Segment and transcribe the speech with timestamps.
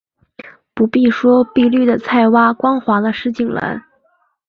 [0.73, 3.83] 不必说碧绿的菜畦，光滑的石井栏